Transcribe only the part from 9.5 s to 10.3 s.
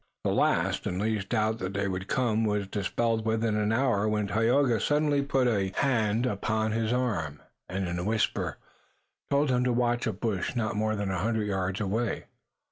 him to watch a